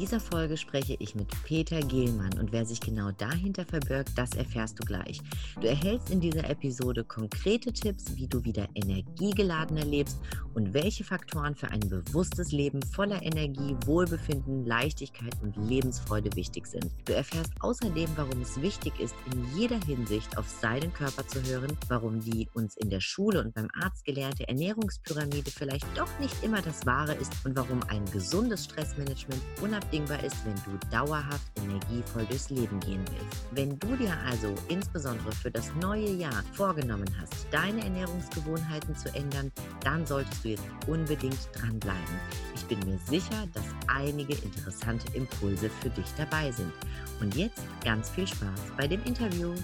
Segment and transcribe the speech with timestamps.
[0.00, 4.80] Dieser Folge spreche ich mit Peter Gehlmann und wer sich genau dahinter verbirgt, das erfährst
[4.80, 5.20] du gleich.
[5.60, 10.18] Du erhältst in dieser Episode konkrete Tipps, wie du wieder energiegeladener lebst
[10.54, 16.90] und welche Faktoren für ein bewusstes Leben voller Energie, Wohlbefinden, Leichtigkeit und Lebensfreude wichtig sind.
[17.04, 21.76] Du erfährst außerdem, warum es wichtig ist, in jeder Hinsicht auf seinen Körper zu hören,
[21.88, 26.62] warum die uns in der Schule und beim Arzt gelehrte Ernährungspyramide vielleicht doch nicht immer
[26.62, 32.24] das Wahre ist und warum ein gesundes Stressmanagement unabhängig unabdingbar ist, wenn du dauerhaft energievoll
[32.26, 33.44] durchs Leben gehen willst.
[33.52, 39.50] Wenn du dir also insbesondere für das neue Jahr vorgenommen hast, deine Ernährungsgewohnheiten zu ändern,
[39.82, 42.20] dann solltest du jetzt unbedingt dranbleiben.
[42.54, 46.72] Ich bin mir sicher, dass einige interessante Impulse für dich dabei sind.
[47.20, 49.54] Und jetzt ganz viel Spaß bei dem Interview.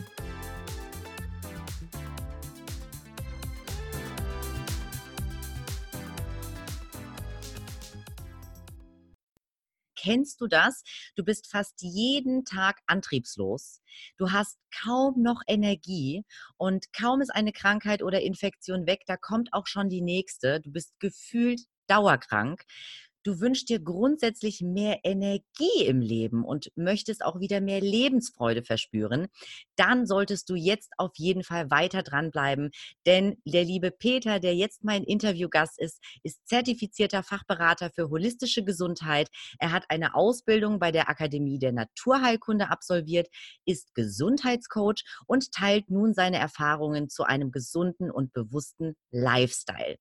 [10.06, 10.84] Kennst du das?
[11.16, 13.82] Du bist fast jeden Tag antriebslos.
[14.16, 16.24] Du hast kaum noch Energie
[16.56, 20.60] und kaum ist eine Krankheit oder Infektion weg, da kommt auch schon die nächste.
[20.60, 22.62] Du bist gefühlt dauerkrank
[23.26, 29.26] du wünschst dir grundsätzlich mehr Energie im Leben und möchtest auch wieder mehr Lebensfreude verspüren,
[29.76, 32.70] dann solltest du jetzt auf jeden Fall weiter dranbleiben.
[33.04, 39.28] Denn der liebe Peter, der jetzt mein Interviewgast ist, ist zertifizierter Fachberater für holistische Gesundheit.
[39.58, 43.28] Er hat eine Ausbildung bei der Akademie der Naturheilkunde absolviert,
[43.64, 49.96] ist Gesundheitscoach und teilt nun seine Erfahrungen zu einem gesunden und bewussten Lifestyle.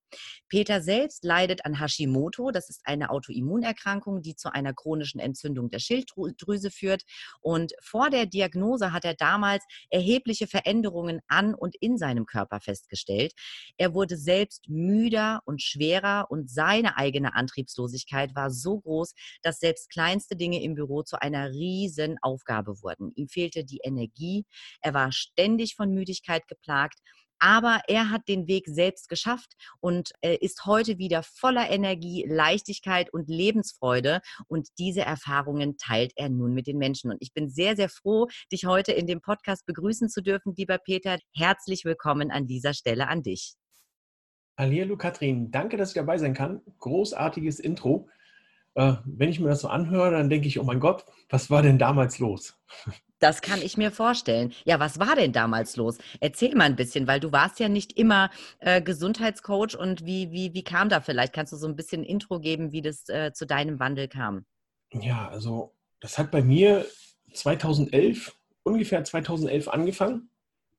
[0.48, 5.78] Peter selbst leidet an Hashimoto, das ist eine Autoimmunerkrankung, die zu einer chronischen Entzündung der
[5.78, 7.02] Schilddrüse führt.
[7.40, 13.32] Und vor der Diagnose hat er damals erhebliche Veränderungen an und in seinem Körper festgestellt.
[13.78, 19.90] Er wurde selbst müder und schwerer und seine eigene Antriebslosigkeit war so groß, dass selbst
[19.90, 23.12] kleinste Dinge im Büro zu einer riesen Aufgabe wurden.
[23.14, 24.44] Ihm fehlte die Energie,
[24.80, 27.00] er war ständig von Müdigkeit geplagt
[27.38, 33.28] aber er hat den Weg selbst geschafft und ist heute wieder voller Energie, Leichtigkeit und
[33.28, 34.20] Lebensfreude.
[34.48, 37.10] Und diese Erfahrungen teilt er nun mit den Menschen.
[37.10, 40.78] Und ich bin sehr, sehr froh, dich heute in dem Podcast begrüßen zu dürfen, lieber
[40.78, 41.18] Peter.
[41.34, 43.54] Herzlich willkommen an dieser Stelle an dich.
[44.58, 46.62] Hallo Katrin, danke, dass ich dabei sein kann.
[46.78, 48.08] Großartiges Intro.
[48.74, 51.62] Äh, wenn ich mir das so anhöre, dann denke ich, oh mein Gott, was war
[51.62, 52.58] denn damals los?
[53.18, 54.52] Das kann ich mir vorstellen.
[54.64, 55.98] Ja, was war denn damals los?
[56.20, 60.52] Erzähl mal ein bisschen, weil du warst ja nicht immer äh, Gesundheitscoach und wie, wie,
[60.52, 61.32] wie kam da vielleicht?
[61.32, 64.44] Kannst du so ein bisschen Intro geben, wie das äh, zu deinem Wandel kam?
[64.92, 66.86] Ja, also das hat bei mir
[67.32, 70.30] 2011, ungefähr 2011 angefangen.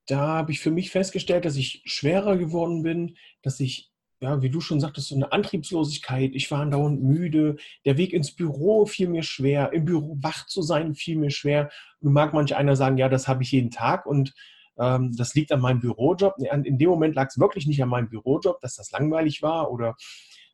[0.05, 4.49] Da habe ich für mich festgestellt, dass ich schwerer geworden bin, dass ich ja, wie
[4.49, 6.31] du schon sagtest, so eine Antriebslosigkeit.
[6.33, 7.57] Ich war andauernd müde.
[7.85, 9.73] Der Weg ins Büro fiel mir schwer.
[9.73, 11.69] Im Büro wach zu sein fiel mir schwer.
[12.01, 14.33] Nun mag manch einer sagen, ja, das habe ich jeden Tag und
[14.79, 16.35] ähm, das liegt an meinem Bürojob.
[16.39, 19.95] In dem Moment lag es wirklich nicht an meinem Bürojob, dass das langweilig war oder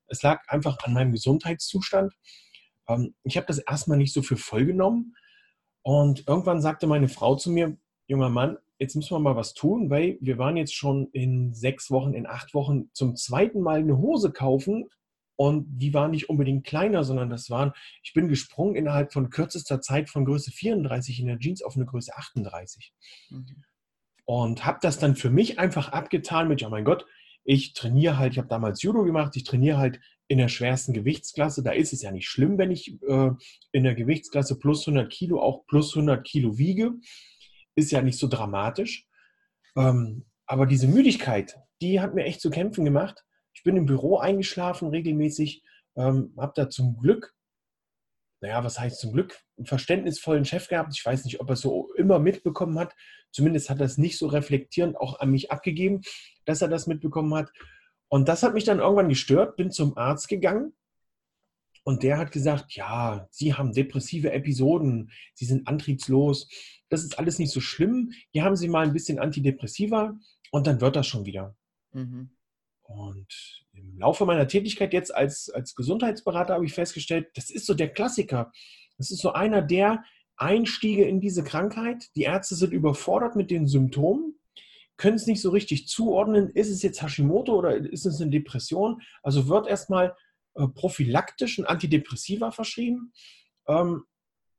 [0.08, 2.14] es lag einfach an meinem Gesundheitszustand.
[2.90, 5.16] Ähm, ich habe das erstmal nicht so für voll genommen.
[5.84, 9.90] Und irgendwann sagte meine Frau zu mir, junger Mann, jetzt müssen wir mal was tun,
[9.90, 13.98] weil wir waren jetzt schon in sechs Wochen, in acht Wochen zum zweiten Mal eine
[13.98, 14.90] Hose kaufen
[15.36, 17.72] und die war nicht unbedingt kleiner, sondern das waren,
[18.04, 21.86] ich bin gesprungen innerhalb von kürzester Zeit von Größe 34 in der Jeans auf eine
[21.86, 22.94] Größe 38.
[23.30, 23.64] Mhm.
[24.26, 27.06] Und habe das dann für mich einfach abgetan mit, ja mein Gott,
[27.46, 31.62] ich trainiere halt, ich habe damals Judo gemacht, ich trainiere halt in der schwersten Gewichtsklasse.
[31.62, 33.32] Da ist es ja nicht schlimm, wenn ich äh,
[33.72, 36.94] in der Gewichtsklasse plus 100 Kilo auch plus 100 Kilo wiege
[37.76, 39.08] ist ja nicht so dramatisch.
[39.76, 43.24] Ähm, aber diese Müdigkeit, die hat mir echt zu kämpfen gemacht.
[43.54, 45.64] Ich bin im Büro eingeschlafen regelmäßig,
[45.96, 47.34] ähm, habe da zum Glück,
[48.42, 50.94] naja, was heißt zum Glück, einen verständnisvollen Chef gehabt.
[50.96, 52.94] Ich weiß nicht, ob er es so immer mitbekommen hat.
[53.32, 56.02] Zumindest hat er es nicht so reflektierend auch an mich abgegeben,
[56.46, 57.52] dass er das mitbekommen hat.
[58.10, 60.74] Und das hat mich dann irgendwann gestört, bin zum Arzt gegangen
[61.84, 66.48] und der hat gesagt, ja, Sie haben depressive Episoden, Sie sind antriebslos,
[66.90, 68.12] das ist alles nicht so schlimm.
[68.32, 70.18] Hier haben Sie mal ein bisschen Antidepressiva
[70.52, 71.56] und dann wird das schon wieder.
[71.92, 72.30] Mhm.
[72.84, 77.74] Und im Laufe meiner Tätigkeit jetzt als, als Gesundheitsberater habe ich festgestellt, das ist so
[77.74, 78.52] der Klassiker.
[78.98, 80.04] Das ist so einer der
[80.38, 82.10] Einstiege in diese Krankheit.
[82.16, 84.36] Die Ärzte sind überfordert mit den Symptomen.
[84.98, 89.02] können es nicht so richtig zuordnen, ist es jetzt Hashimoto oder ist es eine Depression?
[89.24, 90.16] Also wird erstmal
[90.56, 93.14] äh, prophylaktisch ein Antidepressiva verschrieben,
[93.68, 94.04] ähm,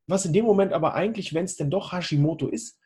[0.07, 2.79] was in dem Moment aber eigentlich, wenn es denn doch Hashimoto ist,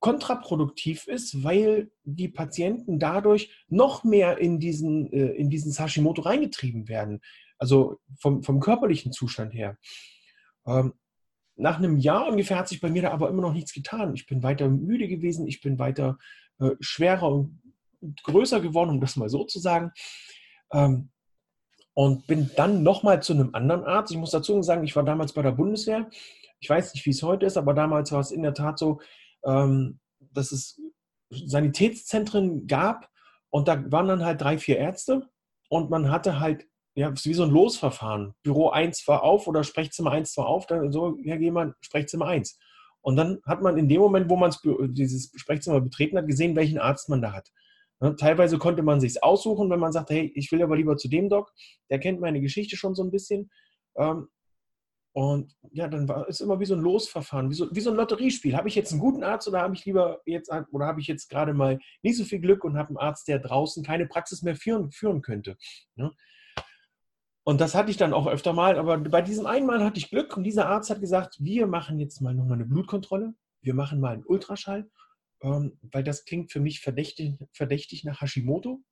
[0.00, 6.88] kontraproduktiv ist, weil die Patienten dadurch noch mehr in diesen, äh, in diesen Hashimoto reingetrieben
[6.88, 7.20] werden.
[7.58, 9.76] Also vom, vom körperlichen Zustand her.
[10.66, 10.94] Ähm,
[11.56, 14.14] nach einem Jahr ungefähr hat sich bei mir da aber immer noch nichts getan.
[14.14, 16.16] Ich bin weiter müde gewesen, ich bin weiter
[16.58, 17.60] äh, schwerer und
[18.22, 19.92] größer geworden, um das mal so zu sagen.
[20.72, 21.10] Ähm,
[21.94, 24.12] und bin dann nochmal zu einem anderen Arzt.
[24.12, 26.08] Ich muss dazu sagen, ich war damals bei der Bundeswehr.
[26.60, 29.00] Ich weiß nicht, wie es heute ist, aber damals war es in der Tat so,
[29.44, 29.98] ähm,
[30.32, 30.80] dass es
[31.30, 33.08] Sanitätszentren gab
[33.50, 35.28] und da waren dann halt drei, vier Ärzte
[35.68, 38.34] und man hatte halt, ja, wie so ein Losverfahren.
[38.42, 42.26] Büro 1 war auf oder Sprechzimmer 1 war auf, dann so, ja, geh mal Sprechzimmer
[42.26, 42.58] 1.
[43.00, 44.52] Und dann hat man in dem Moment, wo man
[44.92, 47.50] dieses Sprechzimmer betreten hat, gesehen, welchen Arzt man da hat.
[48.00, 51.08] Ja, teilweise konnte man sich aussuchen, wenn man sagt, hey, ich will aber lieber zu
[51.08, 51.52] dem Doc,
[51.90, 53.50] der kennt meine Geschichte schon so ein bisschen.
[53.96, 54.28] Ähm,
[55.12, 57.96] und ja, dann war es immer wie so ein Losverfahren, wie so, wie so ein
[57.96, 58.56] Lotteriespiel.
[58.56, 61.28] Habe ich jetzt einen guten Arzt oder habe ich lieber jetzt oder habe ich jetzt
[61.28, 64.54] gerade mal nicht so viel Glück und habe einen Arzt, der draußen keine Praxis mehr
[64.54, 65.56] führen, führen könnte.
[65.96, 66.12] Ne?
[67.42, 70.10] Und das hatte ich dann auch öfter mal, aber bei diesem einen Mal hatte ich
[70.10, 73.98] Glück und dieser Arzt hat gesagt, wir machen jetzt mal nochmal eine Blutkontrolle, wir machen
[73.98, 74.88] mal einen Ultraschall,
[75.42, 78.82] ähm, weil das klingt für mich verdächtig, verdächtig nach Hashimoto.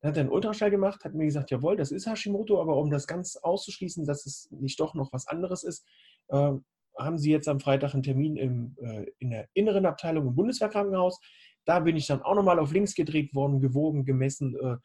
[0.00, 2.90] Dann hat er einen Ultraschall gemacht, hat mir gesagt, jawohl, das ist Hashimoto, aber um
[2.90, 5.86] das ganz auszuschließen, dass es nicht doch noch was anderes ist,
[6.28, 6.52] äh,
[6.98, 11.20] haben Sie jetzt am Freitag einen Termin im, äh, in der inneren Abteilung im Bundeswehrkrankenhaus.
[11.64, 14.76] Da bin ich dann auch nochmal auf links gedreht worden, gewogen, gemessen, äh,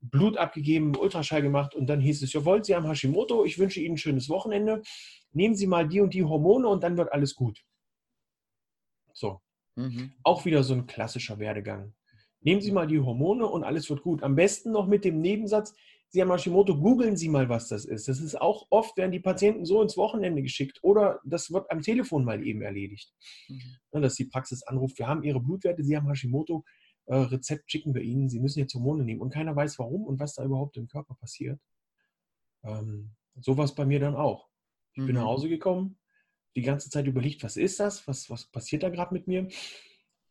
[0.00, 3.94] Blut abgegeben, Ultraschall gemacht und dann hieß es, jawohl, Sie haben Hashimoto, ich wünsche Ihnen
[3.94, 4.82] ein schönes Wochenende.
[5.32, 7.64] Nehmen Sie mal die und die Hormone und dann wird alles gut.
[9.14, 9.40] So.
[9.76, 10.12] Mhm.
[10.22, 11.94] Auch wieder so ein klassischer Werdegang.
[12.40, 14.22] Nehmen Sie mal die Hormone und alles wird gut.
[14.22, 15.74] Am besten noch mit dem Nebensatz,
[16.08, 18.06] Sie haben Hashimoto, googeln Sie mal, was das ist.
[18.06, 21.80] Das ist auch oft, werden die Patienten so ins Wochenende geschickt oder das wird am
[21.80, 23.12] Telefon mal eben erledigt.
[23.48, 24.02] Mhm.
[24.02, 26.64] Dass die Praxis anruft, wir haben Ihre Blutwerte, Sie haben Hashimoto,
[27.06, 30.20] äh, Rezept schicken wir Ihnen, Sie müssen jetzt Hormone nehmen und keiner weiß warum und
[30.20, 31.58] was da überhaupt im Körper passiert.
[32.62, 33.10] Ähm,
[33.40, 34.48] so war es bei mir dann auch.
[34.92, 35.06] Ich mhm.
[35.06, 35.28] bin nach mhm.
[35.28, 35.98] Hause gekommen,
[36.56, 39.48] die ganze Zeit überlegt, was ist das, was, was passiert da gerade mit mir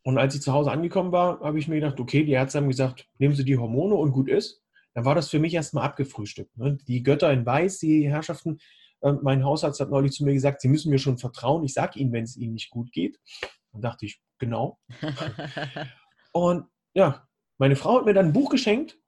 [0.03, 2.67] und als ich zu Hause angekommen war, habe ich mir gedacht, okay, die Ärzte haben
[2.67, 4.61] gesagt, nehmen Sie die Hormone und gut ist.
[4.93, 6.55] Dann war das für mich erstmal abgefrühstückt.
[6.57, 6.77] Ne?
[6.87, 8.59] Die Götter in Weiß, die Herrschaften,
[9.01, 11.63] äh, mein Hausarzt hat neulich zu mir gesagt, Sie müssen mir schon vertrauen.
[11.63, 13.17] Ich sage Ihnen, wenn es Ihnen nicht gut geht.
[13.71, 14.77] Dann dachte ich, genau.
[16.33, 17.27] und ja,
[17.57, 18.99] meine Frau hat mir dann ein Buch geschenkt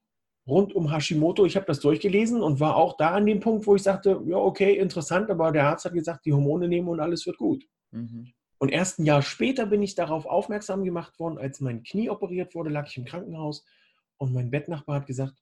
[0.47, 1.45] rund um Hashimoto.
[1.45, 4.37] Ich habe das durchgelesen und war auch da an dem Punkt, wo ich sagte, ja,
[4.37, 7.65] okay, interessant, aber der Arzt hat gesagt, die Hormone nehmen und alles wird gut.
[7.91, 8.33] Mhm.
[8.57, 12.55] Und erst ein Jahr später bin ich darauf aufmerksam gemacht worden, als mein Knie operiert
[12.55, 13.65] wurde, lag ich im Krankenhaus
[14.17, 15.35] und mein Bettnachbar hat gesagt,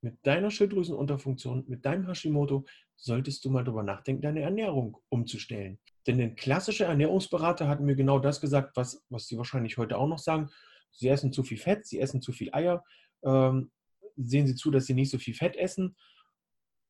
[0.00, 2.64] mit deiner Schilddrüsenunterfunktion, mit deinem Hashimoto,
[2.96, 5.78] solltest du mal darüber nachdenken, deine Ernährung umzustellen.
[6.06, 10.06] Denn ein klassischer Ernährungsberater hat mir genau das gesagt, was, was sie wahrscheinlich heute auch
[10.06, 10.50] noch sagen.
[10.92, 12.84] Sie essen zu viel Fett, sie essen zu viel Eier,
[13.24, 13.70] ähm,
[14.18, 15.96] sehen Sie zu, dass Sie nicht so viel Fett essen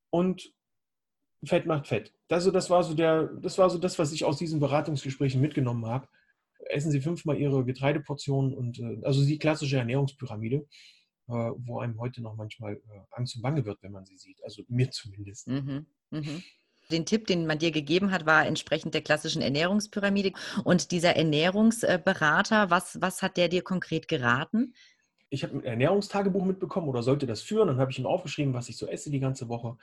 [0.09, 0.53] und
[1.43, 2.13] Fett macht Fett.
[2.27, 5.85] Das, das, war so der, das war so das, was ich aus diesen Beratungsgesprächen mitgenommen
[5.85, 6.07] habe.
[6.65, 10.67] Essen Sie fünfmal Ihre Getreideportionen und äh, also die klassische Ernährungspyramide,
[11.27, 14.43] äh, wo einem heute noch manchmal äh, Angst und Bange wird, wenn man sie sieht.
[14.43, 15.47] Also mir zumindest.
[15.47, 15.85] Mhm.
[16.11, 16.43] Mhm.
[16.91, 20.33] Den Tipp, den man dir gegeben hat, war entsprechend der klassischen Ernährungspyramide.
[20.63, 24.73] Und dieser Ernährungsberater, was, was hat der dir konkret geraten?
[25.29, 27.67] Ich habe ein Ernährungstagebuch mitbekommen oder sollte das führen.
[27.67, 29.77] Dann habe ich ihm aufgeschrieben, was ich so esse die ganze Woche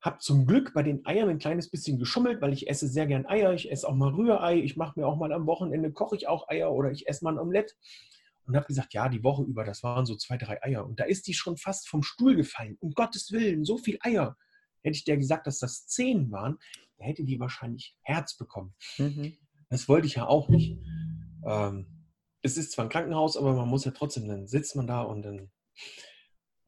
[0.00, 3.26] habe zum Glück bei den Eiern ein kleines bisschen geschummelt, weil ich esse sehr gern
[3.26, 3.52] Eier.
[3.54, 4.56] Ich esse auch mal Rührei.
[4.56, 7.32] Ich mache mir auch mal am Wochenende, koche ich auch Eier oder ich esse mal
[7.32, 7.76] ein Omelett.
[8.46, 10.86] Und habe gesagt, ja, die Woche über, das waren so zwei, drei Eier.
[10.86, 12.76] Und da ist die schon fast vom Stuhl gefallen.
[12.78, 14.36] Um Gottes Willen, so viel Eier.
[14.82, 16.58] Hätte ich der gesagt, dass das zehn waren,
[16.98, 18.72] da hätte die wahrscheinlich Herz bekommen.
[18.98, 19.36] Mhm.
[19.68, 20.78] Das wollte ich ja auch nicht.
[21.44, 21.86] Ähm,
[22.46, 25.22] es ist zwar ein Krankenhaus, aber man muss ja trotzdem, dann sitzt man da und
[25.22, 25.50] dann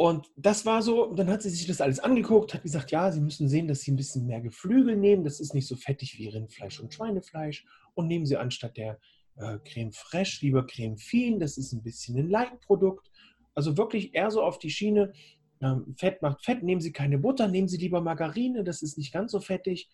[0.01, 3.21] und das war so, dann hat sie sich das alles angeguckt, hat gesagt, ja, Sie
[3.21, 5.25] müssen sehen, dass Sie ein bisschen mehr Geflügel nehmen.
[5.25, 7.67] Das ist nicht so fettig wie Rindfleisch und Schweinefleisch.
[7.95, 9.01] Und nehmen Sie anstatt der
[9.35, 11.41] äh, Creme Fraiche lieber Creme Fien.
[11.41, 13.11] Das ist ein bisschen ein Leitprodukt.
[13.57, 15.13] Also wirklich eher so auf die Schiene.
[15.61, 16.63] Ähm, Fett macht Fett.
[16.63, 18.63] Nehmen Sie keine Butter, nehmen Sie lieber Margarine.
[18.63, 19.91] Das ist nicht ganz so fettig.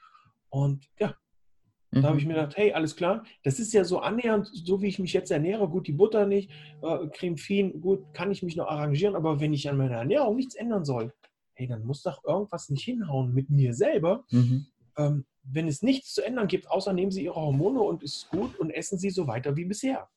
[0.51, 1.17] Und ja,
[1.95, 2.03] Mhm.
[2.03, 4.89] Da habe ich mir gedacht, hey, alles klar, das ist ja so annähernd, so wie
[4.89, 6.51] ich mich jetzt ernähre, gut, die Butter nicht,
[6.83, 10.37] äh, Creme Fien, gut, kann ich mich noch arrangieren, aber wenn ich an meiner Ernährung
[10.37, 11.13] nichts ändern soll,
[11.55, 14.25] hey, dann muss doch irgendwas nicht hinhauen mit mir selber.
[14.31, 14.67] Mhm.
[14.97, 18.59] Ähm, wenn es nichts zu ändern gibt, außer nehmen Sie Ihre Hormone und ist gut
[18.59, 20.09] und essen Sie so weiter wie bisher.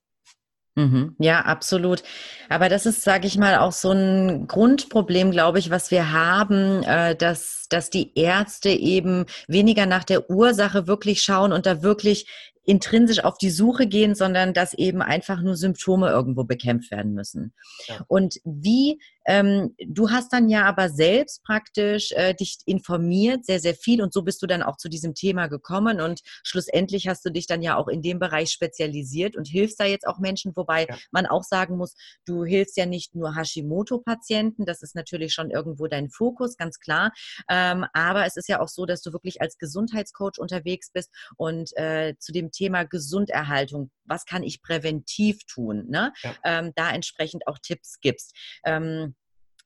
[0.78, 1.16] Mhm.
[1.18, 2.04] Ja, absolut.
[2.50, 6.84] Aber das ist, sage ich mal, auch so ein Grundproblem, glaube ich, was wir haben,
[6.84, 12.28] äh, dass, dass die Ärzte eben weniger nach der Ursache wirklich schauen und da wirklich
[12.64, 17.54] intrinsisch auf die Suche gehen, sondern dass eben einfach nur Symptome irgendwo bekämpft werden müssen.
[17.88, 18.06] Ja.
[18.08, 23.76] Und wie, ähm, du hast dann ja aber selbst praktisch äh, dich informiert, sehr, sehr
[23.76, 27.30] viel und so bist du dann auch zu diesem Thema gekommen und schlussendlich hast du
[27.30, 30.86] dich dann ja auch in dem Bereich spezialisiert und hilfst da jetzt auch Menschen, wobei
[30.88, 30.98] ja.
[31.12, 35.88] man auch sagen muss, du hilfst ja nicht nur Hashimoto-Patienten, das ist natürlich schon irgendwo
[35.88, 37.12] dein Fokus, ganz klar,
[37.50, 41.76] ähm, aber es ist ja auch so, dass du wirklich als Gesundheitscoach unterwegs bist und
[41.76, 46.14] äh, zu dem Thema Gesunderhaltung, was kann ich präventiv tun, ne?
[46.24, 46.36] Ja.
[46.44, 48.34] Ähm, da entsprechend auch Tipps gibst.
[48.64, 49.16] Ähm,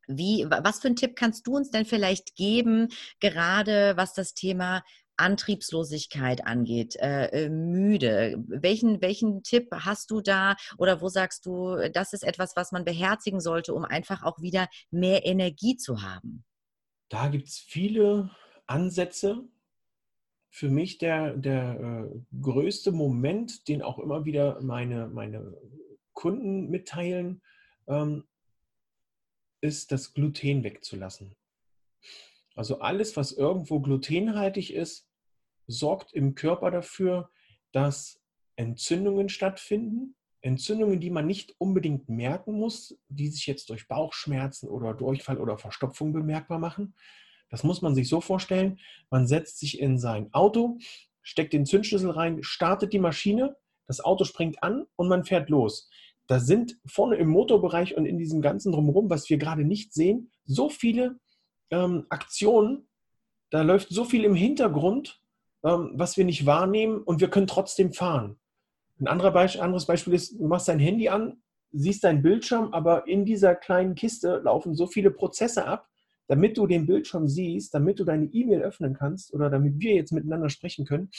[0.07, 2.89] wie, was für einen Tipp kannst du uns denn vielleicht geben,
[3.19, 4.83] gerade was das Thema
[5.17, 8.43] Antriebslosigkeit angeht, äh, äh müde.
[8.47, 12.85] Welchen, welchen Tipp hast du da oder wo sagst du, das ist etwas, was man
[12.85, 16.43] beherzigen sollte, um einfach auch wieder mehr Energie zu haben?
[17.09, 18.31] Da gibt es viele
[18.67, 19.43] Ansätze,
[20.51, 25.57] für mich der, der äh, größte Moment, den auch immer wieder meine, meine
[26.13, 27.41] Kunden mitteilen,
[27.87, 28.25] ähm,
[29.61, 31.35] ist das Gluten wegzulassen.
[32.55, 35.07] Also alles, was irgendwo glutenhaltig ist,
[35.67, 37.29] sorgt im Körper dafür,
[37.71, 38.21] dass
[38.55, 40.15] Entzündungen stattfinden.
[40.41, 45.57] Entzündungen, die man nicht unbedingt merken muss, die sich jetzt durch Bauchschmerzen oder Durchfall oder
[45.57, 46.95] Verstopfung bemerkbar machen,
[47.49, 48.79] das muss man sich so vorstellen.
[49.09, 50.79] Man setzt sich in sein Auto,
[51.21, 53.55] steckt den Zündschlüssel rein, startet die Maschine,
[53.87, 55.89] das Auto springt an und man fährt los.
[56.31, 60.31] Da sind vorne im Motorbereich und in diesem ganzen Drumherum, was wir gerade nicht sehen,
[60.45, 61.19] so viele
[61.71, 62.87] ähm, Aktionen,
[63.49, 65.21] da läuft so viel im Hintergrund,
[65.65, 68.39] ähm, was wir nicht wahrnehmen und wir können trotzdem fahren.
[69.03, 73.25] Ein Be anderes Beispiel ist, du machst dein Handy an, siehst deinen Bildschirm, aber in
[73.25, 75.89] dieser kleinen Kiste laufen so viele Prozesse ab,
[76.29, 80.13] damit du den Bildschirm siehst, damit du deine E-Mail öffnen kannst oder damit wir jetzt
[80.13, 81.09] miteinander sprechen können,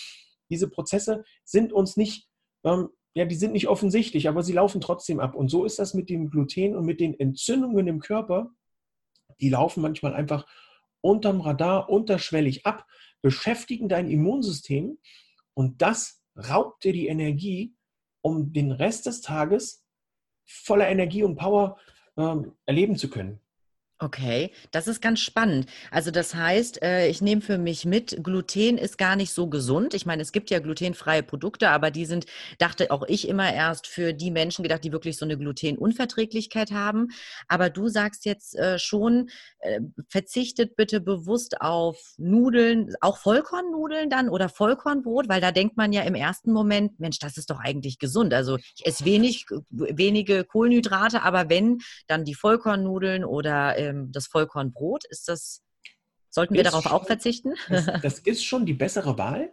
[0.49, 2.31] diese Prozesse sind uns nicht,
[2.65, 5.35] ähm, ja, die sind nicht offensichtlich, aber sie laufen trotzdem ab.
[5.35, 8.51] Und so ist das mit dem Gluten und mit den Entzündungen im Körper.
[9.41, 10.47] Die laufen manchmal einfach
[11.01, 12.87] unterm Radar, unterschwellig ab,
[13.21, 14.99] beschäftigen dein Immunsystem
[15.55, 17.75] und das raubt dir die Energie,
[18.23, 19.85] um den Rest des Tages
[20.45, 21.79] voller Energie und Power
[22.17, 23.41] ähm, erleben zu können.
[24.03, 25.67] Okay, das ist ganz spannend.
[25.93, 29.95] Also das heißt, äh, ich nehme für mich mit, Gluten ist gar nicht so gesund.
[29.95, 32.27] Ich meine, es gibt ja glutenfreie Produkte, aber die sind,
[32.59, 37.11] dachte auch ich immer erst für die Menschen gedacht, die wirklich so eine Glutenunverträglichkeit haben.
[37.47, 39.31] Aber du sagst jetzt äh, schon,
[39.61, 39.79] äh,
[40.09, 46.03] verzichtet bitte bewusst auf Nudeln, auch Vollkornnudeln dann oder Vollkornbrot, weil da denkt man ja
[46.03, 48.35] im ersten Moment, Mensch, das ist doch eigentlich gesund.
[48.35, 51.79] Also ich esse wenig, wenige Kohlenhydrate, aber wenn,
[52.09, 55.05] dann die Vollkornnudeln oder ähm, das Vollkornbrot.
[55.09, 55.63] Ist das,
[56.31, 57.55] sollten wir darauf schon, auch verzichten?
[57.69, 59.53] Das, das, ist schon die bessere Wahl,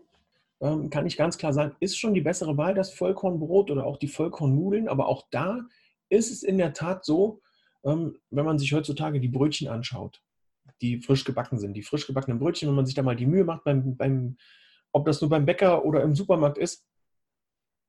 [0.62, 3.98] ähm, kann ich ganz klar sagen, ist schon die bessere Wahl, das Vollkornbrot oder auch
[3.98, 4.88] die Vollkornnudeln.
[4.88, 5.62] Aber auch da
[6.10, 7.42] ist es in der Tat so,
[7.86, 10.22] ähm, wenn man sich heutzutage die Brötchen anschaut,
[10.82, 13.46] die frisch gebacken sind, die frisch gebackenen Brötchen, wenn man sich da mal die Mühe
[13.46, 14.38] macht, beim, beim,
[14.92, 16.86] ob das nur beim Bäcker oder im Supermarkt ist,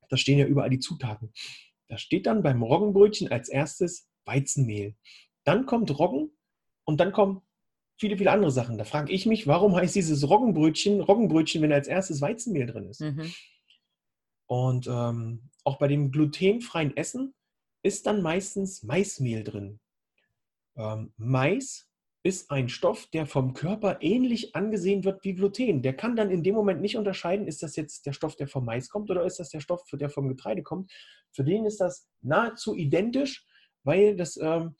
[0.09, 1.33] da stehen ja überall die Zutaten.
[1.89, 4.97] Da steht dann beim Roggenbrötchen als erstes Weizenmehl.
[5.45, 6.31] Dann kommt Roggen
[6.91, 7.41] und dann kommen
[7.97, 8.77] viele, viele andere Sachen.
[8.77, 13.01] Da frage ich mich, warum heißt dieses Roggenbrötchen Roggenbrötchen, wenn als erstes Weizenmehl drin ist?
[13.01, 13.33] Mhm.
[14.47, 17.33] Und ähm, auch bei dem glutenfreien Essen
[17.85, 19.79] ist dann meistens Maismehl drin.
[20.77, 21.89] Ähm, Mais
[22.25, 25.83] ist ein Stoff, der vom Körper ähnlich angesehen wird wie Gluten.
[25.83, 28.65] Der kann dann in dem Moment nicht unterscheiden, ist das jetzt der Stoff, der vom
[28.65, 30.91] Mais kommt oder ist das der Stoff, der vom Getreide kommt.
[31.31, 33.47] Für den ist das nahezu identisch,
[33.85, 34.75] weil das ähm,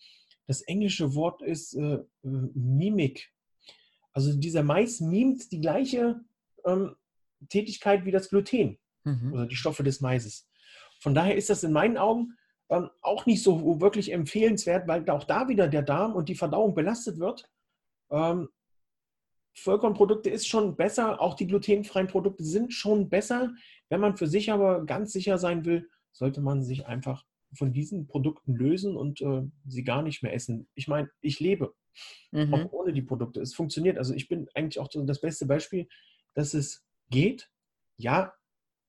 [0.51, 3.33] das englische Wort ist äh, Mimik.
[4.13, 6.25] Also dieser Mais mimt die gleiche
[6.65, 6.97] ähm,
[7.49, 9.33] Tätigkeit wie das Gluten mhm.
[9.33, 10.51] oder die Stoffe des Maises.
[10.99, 12.37] Von daher ist das in meinen Augen
[12.69, 16.75] ähm, auch nicht so wirklich empfehlenswert, weil auch da wieder der Darm und die Verdauung
[16.75, 17.49] belastet wird.
[18.11, 18.49] Ähm,
[19.55, 23.55] Vollkornprodukte ist schon besser, auch die glutenfreien Produkte sind schon besser.
[23.89, 28.07] Wenn man für sich aber ganz sicher sein will, sollte man sich einfach von diesen
[28.07, 30.69] Produkten lösen und äh, sie gar nicht mehr essen.
[30.75, 31.75] Ich meine, ich lebe
[32.31, 32.55] mhm.
[32.55, 33.41] auch ohne die Produkte.
[33.41, 33.99] Es funktioniert.
[33.99, 35.89] Also ich bin eigentlich auch das beste Beispiel,
[36.35, 37.51] dass es geht.
[37.97, 38.33] Ja,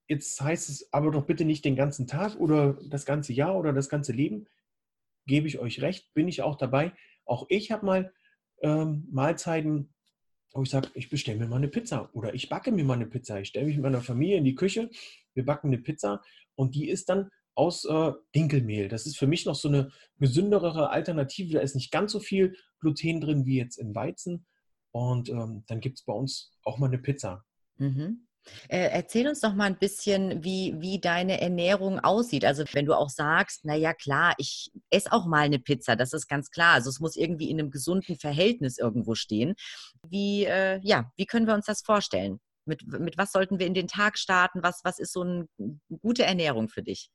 [0.07, 3.73] jetzt heißt es aber doch bitte nicht den ganzen Tag oder das ganze Jahr oder
[3.73, 4.45] das ganze Leben.
[5.25, 6.93] Gebe ich euch recht, bin ich auch dabei.
[7.25, 8.13] Auch ich habe mal
[8.61, 9.93] ähm, Mahlzeiten,
[10.53, 13.05] wo ich sage, ich bestelle mir mal eine Pizza oder ich backe mir mal eine
[13.05, 13.39] Pizza.
[13.39, 14.89] Ich stelle mich mit meiner Familie in die Küche,
[15.33, 16.21] wir backen eine Pizza
[16.55, 18.87] und die ist dann aus äh, Dinkelmehl.
[18.87, 21.53] Das ist für mich noch so eine gesündere Alternative.
[21.53, 24.45] Da ist nicht ganz so viel Gluten drin wie jetzt im Weizen.
[24.91, 27.43] Und ähm, dann gibt es bei uns auch mal eine Pizza.
[27.77, 28.27] Mhm.
[28.69, 32.43] Äh, erzähl uns doch mal ein bisschen, wie, wie deine Ernährung aussieht.
[32.43, 36.27] Also wenn du auch sagst, naja klar, ich esse auch mal eine Pizza, das ist
[36.27, 36.73] ganz klar.
[36.73, 39.53] Also es muss irgendwie in einem gesunden Verhältnis irgendwo stehen.
[40.07, 42.39] Wie, äh, ja, wie können wir uns das vorstellen?
[42.65, 44.63] Mit, mit was sollten wir in den Tag starten?
[44.63, 45.47] Was, was ist so eine
[46.01, 47.09] gute Ernährung für dich?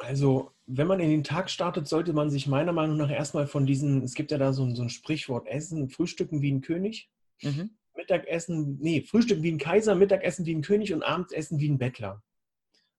[0.00, 3.66] Also, wenn man in den Tag startet, sollte man sich meiner Meinung nach erstmal von
[3.66, 7.10] diesen, es gibt ja da so ein, so ein Sprichwort, Essen, Frühstücken wie ein König.
[7.42, 7.70] Mhm.
[7.94, 12.22] Mittagessen, nee, Frühstück wie ein Kaiser, Mittagessen wie ein König und Abendessen wie ein Bettler.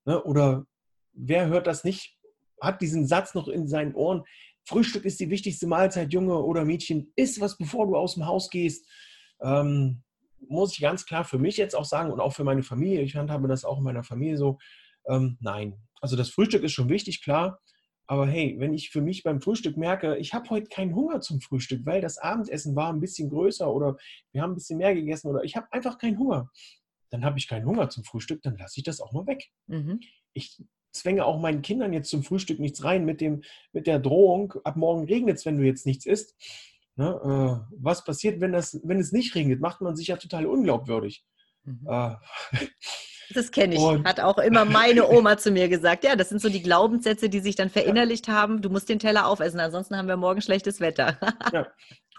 [0.05, 0.21] Ne?
[0.23, 0.65] Oder
[1.13, 2.17] wer hört das nicht,
[2.61, 4.23] hat diesen Satz noch in seinen Ohren,
[4.65, 8.49] Frühstück ist die wichtigste Mahlzeit, Junge oder Mädchen, isst was, bevor du aus dem Haus
[8.49, 8.87] gehst.
[9.41, 10.03] Ähm,
[10.47, 13.15] muss ich ganz klar für mich jetzt auch sagen und auch für meine Familie, ich
[13.15, 14.59] handhabe das auch in meiner Familie so,
[15.11, 15.75] ähm, nein.
[16.01, 17.59] Also das Frühstück ist schon wichtig, klar,
[18.07, 21.39] aber hey, wenn ich für mich beim Frühstück merke, ich habe heute keinen Hunger zum
[21.39, 23.95] Frühstück, weil das Abendessen war ein bisschen größer oder
[24.33, 26.49] wir haben ein bisschen mehr gegessen oder ich habe einfach keinen Hunger,
[27.09, 29.49] dann habe ich keinen Hunger zum Frühstück, dann lasse ich das auch mal weg.
[29.67, 30.01] Mhm.
[30.33, 34.55] Ich zwänge auch meinen Kindern jetzt zum Frühstück nichts rein mit, dem, mit der Drohung,
[34.63, 36.35] ab morgen regnet es, wenn du jetzt nichts isst.
[36.97, 39.61] Ne, äh, was passiert, wenn, das, wenn es nicht regnet?
[39.61, 41.23] Macht man sich ja total unglaubwürdig.
[41.63, 41.87] Mhm.
[41.87, 42.15] Äh,
[43.33, 43.81] Das kenne ich.
[43.81, 46.03] Und Hat auch immer meine Oma zu mir gesagt.
[46.03, 48.33] Ja, das sind so die Glaubenssätze, die sich dann verinnerlicht ja.
[48.33, 48.61] haben.
[48.61, 51.17] Du musst den Teller aufessen, ansonsten haben wir morgen schlechtes Wetter.
[51.53, 51.67] ja.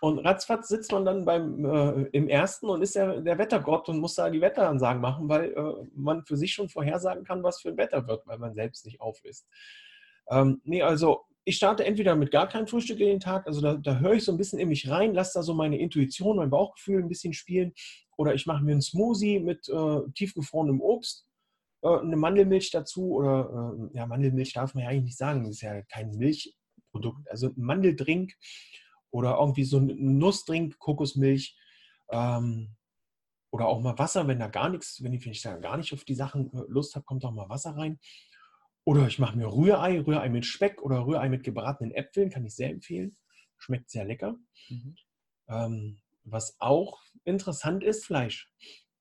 [0.00, 4.00] Und ratzfatz sitzt man dann beim, äh, im ersten und ist der, der Wettergott und
[4.00, 7.68] muss da die Wetteransagen machen, weil äh, man für sich schon vorhersagen kann, was für
[7.68, 9.46] ein Wetter wird, weil man selbst nicht auf ist.
[10.28, 13.74] Ähm, nee, also ich starte entweder mit gar keinem Frühstück in den Tag, also da,
[13.74, 16.50] da höre ich so ein bisschen in mich rein, lasse da so meine Intuition, mein
[16.50, 17.72] Bauchgefühl ein bisschen spielen.
[18.16, 21.26] Oder ich mache mir einen Smoothie mit äh, tiefgefrorenem Obst,
[21.82, 23.12] äh, eine Mandelmilch dazu.
[23.14, 27.28] Oder äh, ja, Mandelmilch darf man ja eigentlich nicht sagen, das ist ja kein Milchprodukt.
[27.30, 28.34] Also ein Mandeldrink
[29.10, 31.56] oder irgendwie so ein Nussdrink, Kokosmilch.
[32.10, 32.76] Ähm,
[33.52, 35.92] oder auch mal Wasser, wenn da gar nichts, wenn ich, wenn ich da gar nicht
[35.92, 37.98] auf die Sachen äh, Lust habe, kommt auch mal Wasser rein.
[38.84, 42.54] Oder ich mache mir Rührei, Rührei mit Speck oder Rührei mit gebratenen Äpfeln, kann ich
[42.54, 43.14] sehr empfehlen.
[43.58, 44.36] Schmeckt sehr lecker.
[44.68, 44.96] Mhm.
[45.48, 48.50] Ähm, was auch interessant ist, Fleisch.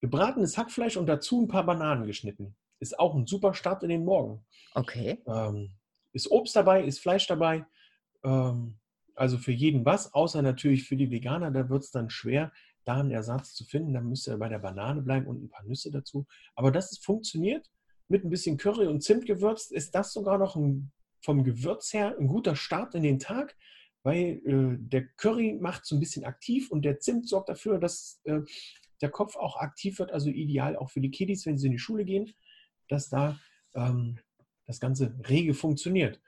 [0.01, 2.55] Gebratenes Hackfleisch und dazu ein paar Bananen geschnitten.
[2.79, 4.43] Ist auch ein super Start in den Morgen.
[4.73, 5.21] Okay.
[5.27, 5.75] Ähm,
[6.13, 7.65] ist Obst dabei, ist Fleisch dabei.
[8.23, 8.79] Ähm,
[9.15, 12.51] also für jeden was, außer natürlich für die Veganer, da wird es dann schwer,
[12.85, 13.93] da einen Ersatz zu finden.
[13.93, 16.25] Da müsst ihr bei der Banane bleiben und ein paar Nüsse dazu.
[16.55, 17.69] Aber das ist, funktioniert
[18.07, 22.15] mit ein bisschen Curry und Zimt gewürzt, ist das sogar noch ein, vom Gewürz her
[22.19, 23.55] ein guter Start in den Tag,
[24.03, 28.19] weil äh, der Curry macht so ein bisschen aktiv und der Zimt sorgt dafür, dass
[28.23, 28.41] äh,
[29.01, 31.79] der Kopf auch aktiv wird, also ideal auch für die Kiddies, wenn sie in die
[31.79, 32.31] Schule gehen,
[32.87, 33.39] dass da
[33.73, 34.19] ähm,
[34.65, 36.21] das Ganze rege funktioniert.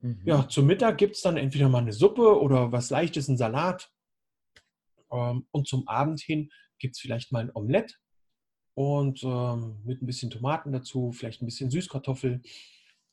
[0.00, 0.22] Mhm.
[0.24, 3.90] Ja, zum Mittag gibt es dann entweder mal eine Suppe oder was Leichtes, ein Salat.
[5.10, 7.98] Ähm, und zum Abend hin gibt es vielleicht mal ein Omelett
[8.74, 12.42] und ähm, mit ein bisschen Tomaten dazu, vielleicht ein bisschen Süßkartoffel.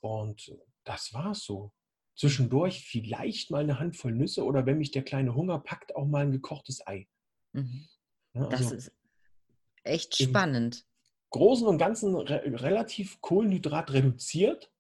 [0.02, 1.72] Und das war es so.
[2.16, 6.24] Zwischendurch vielleicht mal eine Handvoll Nüsse oder wenn mich der kleine Hunger packt, auch mal
[6.24, 7.08] ein gekochtes Ei.
[7.54, 7.88] Mhm.
[8.34, 8.92] Ja, also das ist
[9.84, 10.86] echt spannend.
[11.32, 14.72] Großen und Ganzen re relativ Kohlenhydrat reduziert,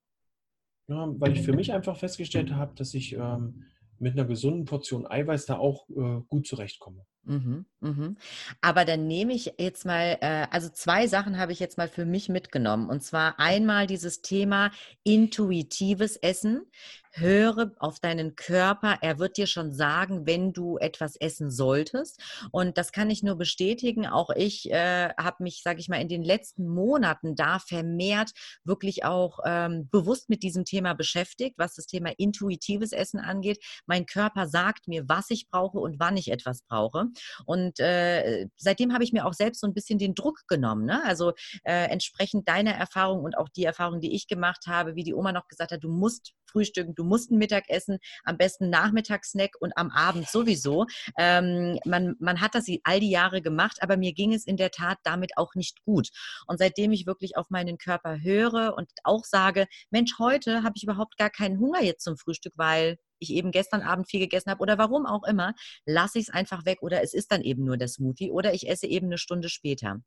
[0.87, 3.65] ja, weil ich für mich einfach festgestellt habe, dass ich ähm,
[3.99, 7.05] mit einer gesunden Portion Eiweiß da auch äh, gut zurechtkomme.
[7.23, 8.17] Mhm, mhm.
[8.61, 12.05] Aber dann nehme ich jetzt mal, äh, also zwei Sachen habe ich jetzt mal für
[12.05, 12.89] mich mitgenommen.
[12.89, 14.71] Und zwar einmal dieses Thema
[15.03, 16.65] intuitives Essen
[17.13, 18.97] höre auf deinen Körper.
[19.01, 22.19] Er wird dir schon sagen, wenn du etwas essen solltest.
[22.51, 24.07] Und das kann ich nur bestätigen.
[24.07, 28.31] Auch ich äh, habe mich, sage ich mal, in den letzten Monaten da vermehrt
[28.63, 33.63] wirklich auch ähm, bewusst mit diesem Thema beschäftigt, was das Thema intuitives Essen angeht.
[33.85, 37.05] Mein Körper sagt mir, was ich brauche und wann ich etwas brauche.
[37.45, 40.85] Und äh, seitdem habe ich mir auch selbst so ein bisschen den Druck genommen.
[40.85, 41.03] Ne?
[41.05, 45.13] Also äh, entsprechend deiner Erfahrung und auch die Erfahrung, die ich gemacht habe, wie die
[45.13, 49.75] Oma noch gesagt hat, du musst frühstücken, du musst ein Mittagessen, am besten Nachmittagssnack und
[49.75, 50.85] am Abend sowieso.
[51.17, 54.71] Ähm, man, man hat das all die Jahre gemacht, aber mir ging es in der
[54.71, 56.09] Tat damit auch nicht gut.
[56.47, 60.83] Und seitdem ich wirklich auf meinen Körper höre und auch sage, Mensch, heute habe ich
[60.83, 64.61] überhaupt gar keinen Hunger jetzt zum Frühstück, weil ich eben gestern Abend viel gegessen habe
[64.61, 65.53] oder warum auch immer,
[65.85, 68.69] lasse ich es einfach weg oder es ist dann eben nur der Smoothie oder ich
[68.69, 69.99] esse eben eine Stunde später.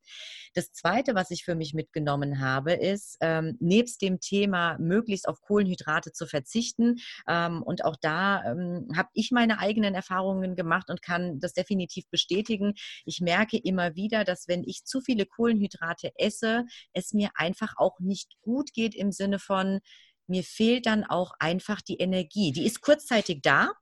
[0.54, 5.40] Das Zweite, was ich für mich mitgenommen habe, ist, ähm, nebst dem Thema, möglichst auf
[5.40, 6.96] Kohlenhydrate zu verzichten
[7.28, 12.08] ähm, und auch da ähm, habe ich meine eigenen Erfahrungen gemacht und kann das definitiv
[12.10, 12.74] bestätigen.
[13.04, 17.98] Ich merke immer wieder, dass wenn ich zu viele Kohlenhydrate esse, es mir einfach auch
[18.00, 19.80] nicht gut geht im Sinne von,
[20.28, 22.52] mir fehlt dann auch einfach die Energie.
[22.52, 23.72] Die ist kurzzeitig da,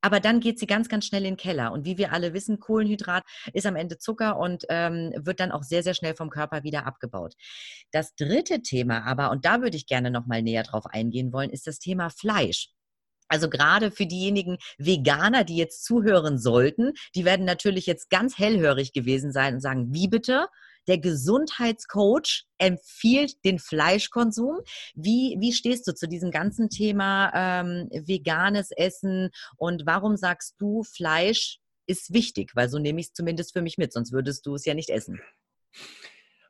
[0.00, 1.72] aber dann geht sie ganz, ganz schnell in den Keller.
[1.72, 5.62] Und wie wir alle wissen, Kohlenhydrat ist am Ende Zucker und ähm, wird dann auch
[5.62, 7.34] sehr, sehr schnell vom Körper wieder abgebaut.
[7.90, 11.66] Das dritte Thema aber, und da würde ich gerne nochmal näher drauf eingehen wollen, ist
[11.66, 12.70] das Thema Fleisch.
[13.28, 18.92] Also gerade für diejenigen Veganer, die jetzt zuhören sollten, die werden natürlich jetzt ganz hellhörig
[18.92, 20.46] gewesen sein und sagen, wie bitte?
[20.88, 24.58] Der Gesundheitscoach empfiehlt den Fleischkonsum.
[24.94, 30.82] Wie, wie stehst du zu diesem ganzen Thema ähm, veganes Essen und warum sagst du,
[30.82, 32.52] Fleisch ist wichtig?
[32.54, 34.88] Weil so nehme ich es zumindest für mich mit, sonst würdest du es ja nicht
[34.88, 35.20] essen.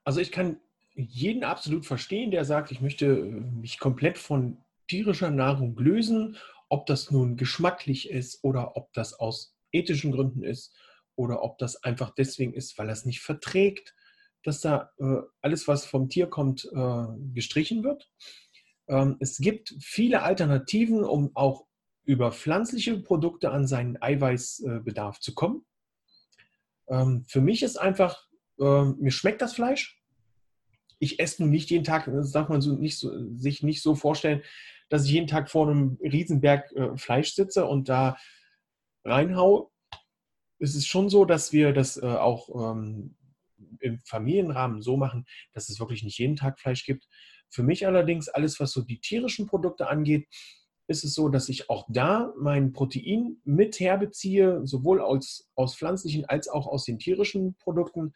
[0.05, 0.61] Also ich kann
[0.95, 6.37] jeden absolut verstehen, der sagt, ich möchte mich komplett von tierischer Nahrung lösen,
[6.69, 10.75] ob das nun geschmacklich ist oder ob das aus ethischen Gründen ist
[11.15, 13.95] oder ob das einfach deswegen ist, weil er es nicht verträgt
[14.45, 18.11] dass da äh, alles, was vom Tier kommt, äh, gestrichen wird.
[18.89, 21.67] Ähm, es gibt viele Alternativen, um auch
[22.05, 25.67] über pflanzliche Produkte an seinen Eiweißbedarf zu kommen.
[26.89, 28.27] Ähm, für mich ist einfach,
[28.59, 30.03] äh, mir schmeckt das Fleisch.
[30.99, 33.95] Ich esse nun nicht jeden Tag, das darf man so nicht so, sich nicht so
[33.95, 34.43] vorstellen,
[34.89, 38.17] dass ich jeden Tag vor einem Riesenberg äh, Fleisch sitze und da
[39.05, 39.71] reinhau.
[40.59, 43.17] Es ist schon so, dass wir das äh, auch ähm,
[43.81, 47.09] im Familienrahmen so machen, dass es wirklich nicht jeden Tag Fleisch gibt.
[47.51, 50.29] Für mich allerdings, alles, was so die tierischen Produkte angeht,
[50.89, 56.25] ist es so, dass ich auch da mein Protein mit herbeziehe, sowohl aus, aus pflanzlichen
[56.25, 58.13] als auch aus den tierischen Produkten.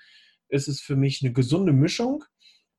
[0.49, 2.25] Ist es für mich eine gesunde Mischung.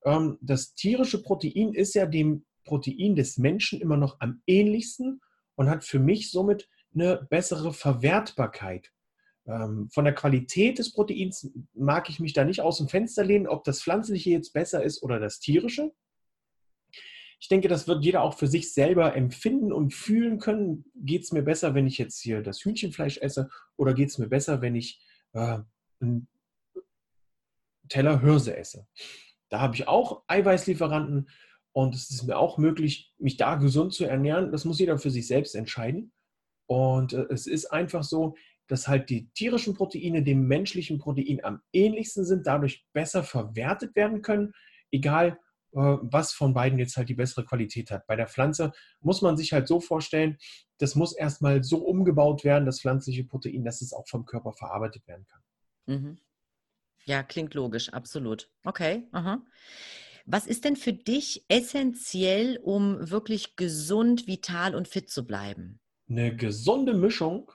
[0.04, 5.22] Ähm, das tierische Protein ist ja dem Protein des Menschen immer noch am ähnlichsten
[5.56, 8.92] und hat für mich somit eine bessere Verwertbarkeit.
[9.46, 13.48] Ähm, von der Qualität des Proteins mag ich mich da nicht aus dem Fenster lehnen,
[13.48, 15.92] ob das pflanzliche jetzt besser ist oder das tierische.
[17.40, 20.86] Ich denke, das wird jeder auch für sich selber empfinden und fühlen können.
[20.96, 24.30] Geht es mir besser, wenn ich jetzt hier das Hühnchenfleisch esse oder geht es mir
[24.30, 25.02] besser, wenn ich
[25.34, 25.60] äh,
[26.00, 26.30] einen
[27.90, 28.88] Teller Hirse esse?
[29.50, 31.30] Da habe ich auch Eiweißlieferanten
[31.74, 34.54] und es ist mir auch möglich, mich da gesund zu ernähren.
[34.54, 36.14] Das muss jeder für sich selbst entscheiden.
[36.66, 38.36] Und äh, es ist einfach so,
[38.74, 44.24] dass halt die tierischen Proteine dem menschlichen Protein am ähnlichsten sind, dadurch besser verwertet werden
[44.24, 44.52] können,
[44.92, 45.38] egal
[45.74, 48.08] äh, was von beiden jetzt halt die bessere Qualität hat.
[48.08, 50.40] Bei der Pflanze muss man sich halt so vorstellen,
[50.80, 55.08] das muss erstmal so umgebaut werden, das pflanzliche Protein, dass es auch vom Körper verarbeitet
[55.08, 55.42] werden kann.
[55.86, 56.18] Mhm.
[57.06, 58.50] Ja, klingt logisch, absolut.
[58.64, 59.08] Okay.
[59.12, 59.46] Aha.
[60.26, 65.80] Was ist denn für dich essentiell, um wirklich gesund, vital und fit zu bleiben?
[66.10, 67.52] Eine gesunde Mischung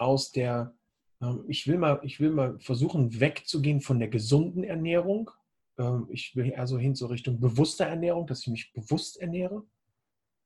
[0.00, 0.74] aus der,
[1.20, 5.30] ähm, ich, will mal, ich will mal versuchen, wegzugehen von der gesunden Ernährung.
[5.78, 9.62] Ähm, ich will eher so hin zur Richtung bewusster Ernährung, dass ich mich bewusst ernähre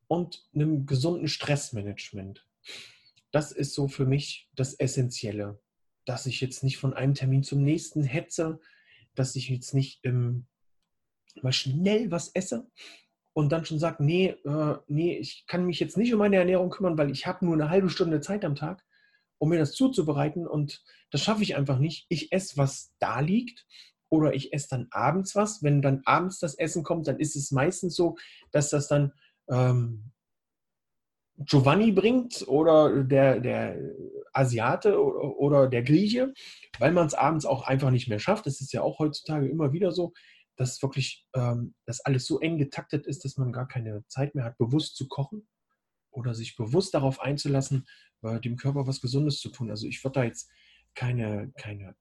[0.08, 2.46] und einem gesunden Stressmanagement.
[3.30, 5.60] Das ist so für mich das Essentielle,
[6.04, 8.60] dass ich jetzt nicht von einem Termin zum nächsten hetze,
[9.14, 10.46] dass ich jetzt nicht ähm,
[11.42, 12.70] mal schnell was esse
[13.32, 16.70] und dann schon sage, nee, äh, nee, ich kann mich jetzt nicht um meine Ernährung
[16.70, 18.84] kümmern, weil ich habe nur eine halbe Stunde Zeit am Tag
[19.38, 20.47] um mir das zuzubereiten.
[20.47, 22.07] Und das schaffe ich einfach nicht.
[22.09, 23.66] Ich esse, was da liegt.
[24.11, 25.62] Oder ich esse dann abends was.
[25.62, 28.16] Wenn dann abends das Essen kommt, dann ist es meistens so,
[28.53, 29.12] dass das dann
[29.51, 30.12] ähm,
[31.37, 33.77] Giovanni bringt oder der, der
[34.33, 36.33] Asiate oder, oder der Grieche,
[36.79, 38.47] weil man es abends auch einfach nicht mehr schafft.
[38.47, 40.12] Das ist ja auch heutzutage immer wieder so,
[40.57, 44.44] dass wirklich ähm, das alles so eng getaktet ist, dass man gar keine Zeit mehr
[44.44, 45.49] hat, bewusst zu kochen
[46.14, 47.87] oder sich bewusst darauf einzulassen,
[48.22, 49.70] äh, dem Körper was Gesundes zu tun.
[49.70, 50.50] Also ich würde da jetzt
[50.94, 51.94] keine, keine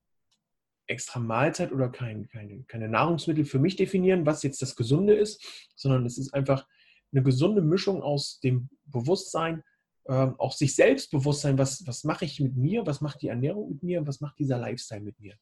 [0.87, 5.43] extra Mahlzeit oder kein, keine, keine Nahrungsmittel für mich definieren, was jetzt das Gesunde ist,
[5.75, 6.67] sondern es ist einfach
[7.11, 9.63] eine gesunde Mischung aus dem Bewusstsein,
[10.05, 13.69] äh, auch sich selbst Bewusstsein, was, was mache ich mit mir, was macht die Ernährung
[13.69, 15.37] mit mir, was macht dieser Lifestyle mit mir.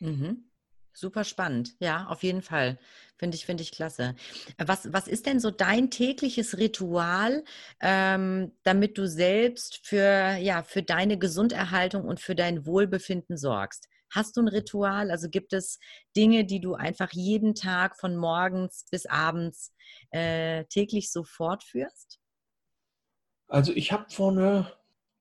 [0.00, 0.50] Mhm.
[0.98, 2.78] Super spannend, ja, auf jeden Fall.
[3.18, 4.16] Finde ich, finde ich klasse.
[4.56, 7.44] Was, was ist denn so dein tägliches Ritual,
[7.80, 13.88] ähm, damit du selbst für, ja, für deine Gesunderhaltung und für dein Wohlbefinden sorgst?
[14.10, 15.10] Hast du ein Ritual?
[15.10, 15.80] Also gibt es
[16.16, 19.74] Dinge, die du einfach jeden Tag von morgens bis abends
[20.12, 22.20] äh, täglich so fortführst?
[23.48, 24.72] Also ich habe vorne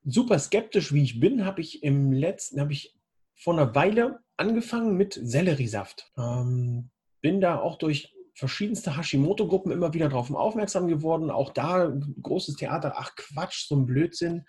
[0.05, 2.97] super skeptisch, wie ich bin, habe ich im letzten, habe ich
[3.35, 6.12] vor einer Weile angefangen mit Selleriesaft.
[6.17, 6.89] Ähm,
[7.21, 11.32] bin da auch durch verschiedenste Hashimoto-Gruppen immer wieder darauf aufmerksam geworden.
[11.32, 14.45] Auch da großes Theater, ach Quatsch, so ein Blödsinn.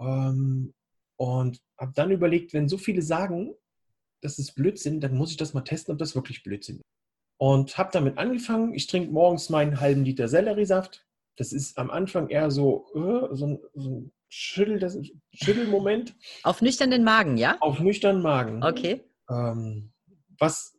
[0.00, 0.72] Ähm,
[1.16, 3.54] und habe dann überlegt, wenn so viele sagen,
[4.22, 6.84] das ist Blödsinn, dann muss ich das mal testen, ob das wirklich Blödsinn ist.
[7.40, 8.74] Und habe damit angefangen.
[8.74, 11.06] Ich trinke morgens meinen halben Liter Selleriesaft.
[11.36, 14.98] Das ist am Anfang eher so, äh, so, ein, so ein Schüttel, das,
[15.32, 16.16] Schüttelmoment.
[16.42, 17.56] Auf nüchternen Magen, ja?
[17.60, 18.64] Auf nüchternen Magen.
[18.64, 19.04] Okay.
[19.28, 19.92] Ähm,
[20.38, 20.78] was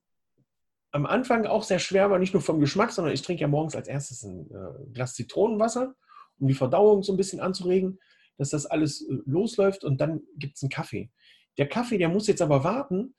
[0.92, 3.76] am Anfang auch sehr schwer war, nicht nur vom Geschmack, sondern ich trinke ja morgens
[3.76, 5.96] als erstes ein äh, Glas Zitronenwasser,
[6.40, 8.00] um die Verdauung so ein bisschen anzuregen,
[8.38, 11.12] dass das alles äh, losläuft und dann gibt es einen Kaffee.
[11.58, 13.16] Der Kaffee, der muss jetzt aber warten,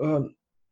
[0.00, 0.20] äh,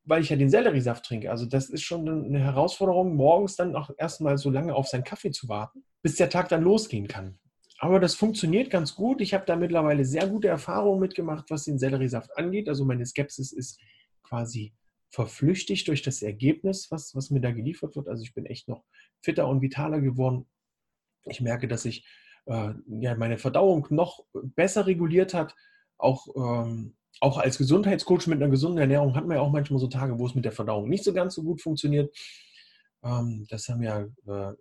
[0.04, 1.30] weil ich ja den Selleriesaft trinke.
[1.30, 5.30] Also das ist schon eine Herausforderung, morgens dann auch erstmal so lange auf seinen Kaffee
[5.30, 7.38] zu warten, bis der Tag dann losgehen kann.
[7.82, 9.20] Aber das funktioniert ganz gut.
[9.20, 12.68] Ich habe da mittlerweile sehr gute Erfahrungen mitgemacht, was den Selleriesaft angeht.
[12.68, 13.80] Also meine Skepsis ist
[14.22, 14.72] quasi
[15.10, 18.08] verflüchtigt durch das Ergebnis, was, was mir da geliefert wird.
[18.08, 18.84] Also ich bin echt noch
[19.20, 20.46] fitter und vitaler geworden.
[21.24, 22.06] Ich merke, dass sich
[22.46, 25.56] äh, ja, meine Verdauung noch besser reguliert hat.
[25.98, 29.88] Auch, ähm, auch als Gesundheitscoach mit einer gesunden Ernährung hat man ja auch manchmal so
[29.88, 32.16] Tage, wo es mit der Verdauung nicht so ganz so gut funktioniert.
[33.02, 34.54] Ähm, das haben ja, äh,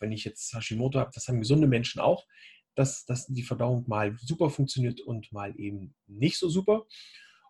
[0.00, 2.26] wenn ich jetzt Hashimoto habe, das haben gesunde Menschen auch,
[2.74, 6.86] dass, dass die Verdauung mal super funktioniert und mal eben nicht so super.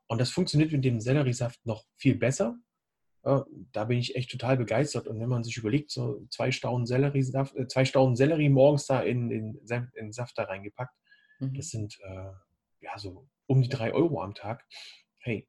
[0.07, 2.59] Und das funktioniert mit dem Selleriesaft noch viel besser.
[3.23, 5.07] Da bin ich echt total begeistert.
[5.07, 9.03] Und wenn man sich überlegt, so zwei Staunen Selleriesaft, äh, zwei Staunen Sellerie morgens da
[9.03, 10.95] in den Saft da reingepackt,
[11.39, 11.55] mhm.
[11.55, 12.33] das sind äh,
[12.81, 14.67] ja so um die drei Euro am Tag.
[15.19, 15.47] Hey,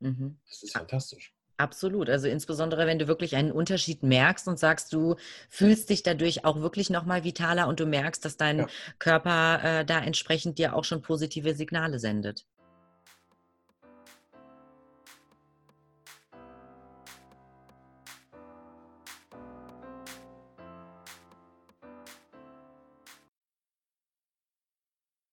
[0.00, 0.40] mhm.
[0.48, 1.35] das ist fantastisch.
[1.58, 2.10] Absolut.
[2.10, 5.16] Also insbesondere, wenn du wirklich einen Unterschied merkst und sagst, du
[5.48, 8.66] fühlst dich dadurch auch wirklich nochmal vitaler und du merkst, dass dein ja.
[8.98, 12.44] Körper äh, da entsprechend dir auch schon positive Signale sendet.